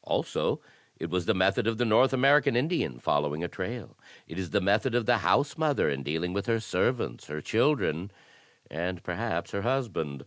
[0.00, 0.62] Also
[0.96, 3.98] it was the method of the North American Indian fol lowing a trail.
[4.26, 8.10] It is the method of the housemother in dealing with her servants, her children,
[8.70, 10.24] and perhaps her husband.